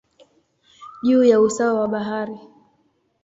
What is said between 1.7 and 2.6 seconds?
wa bahari.